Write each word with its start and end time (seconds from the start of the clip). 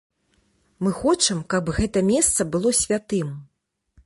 Мы 0.87 0.93
хочам, 1.01 1.43
каб 1.55 1.71
гэта 1.81 2.05
месца 2.11 2.49
было 2.57 2.73
святым. 2.83 3.29